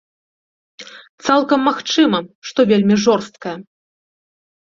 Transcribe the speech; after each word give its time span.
Цалкам 1.25 1.61
магчыма, 1.69 2.19
што 2.51 2.59
вельмі 2.71 2.95
жорсткая. 3.05 3.53